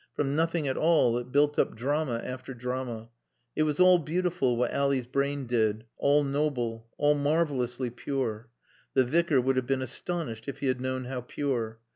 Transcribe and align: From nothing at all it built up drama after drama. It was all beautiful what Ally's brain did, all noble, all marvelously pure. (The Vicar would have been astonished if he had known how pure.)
From 0.15 0.35
nothing 0.35 0.67
at 0.67 0.77
all 0.77 1.15
it 1.19 1.31
built 1.31 1.59
up 1.59 1.75
drama 1.75 2.19
after 2.23 2.55
drama. 2.55 3.09
It 3.55 3.61
was 3.61 3.79
all 3.79 3.99
beautiful 3.99 4.57
what 4.57 4.71
Ally's 4.73 5.05
brain 5.05 5.45
did, 5.45 5.83
all 5.95 6.23
noble, 6.23 6.87
all 6.97 7.13
marvelously 7.13 7.91
pure. 7.91 8.49
(The 8.95 9.05
Vicar 9.05 9.39
would 9.39 9.57
have 9.57 9.67
been 9.67 9.83
astonished 9.83 10.47
if 10.47 10.57
he 10.57 10.65
had 10.65 10.81
known 10.81 11.05
how 11.05 11.21
pure.) 11.21 11.77